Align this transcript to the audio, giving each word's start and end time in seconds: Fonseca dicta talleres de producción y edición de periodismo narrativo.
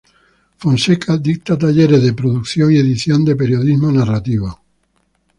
Fonseca 0.57 1.15
dicta 1.17 1.55
talleres 1.55 2.01
de 2.01 2.11
producción 2.13 2.71
y 2.73 2.77
edición 2.77 3.23
de 3.23 3.35
periodismo 3.35 3.91
narrativo. 3.91 4.59